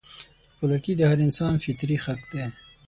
[0.51, 2.43] خپلواکي د هر انسان فطري حق دی.